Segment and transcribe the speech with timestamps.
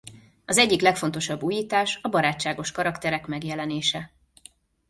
[0.45, 4.11] Az egyik legfontosabb újítás a barátságos karakterek megjelenése.